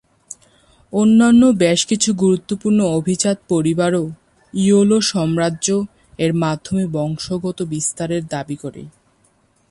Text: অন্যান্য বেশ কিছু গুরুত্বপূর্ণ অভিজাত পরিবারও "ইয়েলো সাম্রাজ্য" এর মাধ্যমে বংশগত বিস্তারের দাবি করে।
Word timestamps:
অন্যান্য 0.93 1.41
বেশ 1.59 1.79
কিছু 1.85 2.09
গুরুত্বপূর্ণ 2.15 2.79
অভিজাত 2.97 3.37
পরিবারও 3.49 4.03
"ইয়েলো 4.53 4.97
সাম্রাজ্য" 5.03 5.67
এর 6.19 6.31
মাধ্যমে 6.35 6.83
বংশগত 6.97 7.57
বিস্তারের 7.73 8.23
দাবি 8.27 8.57
করে। 8.63 8.83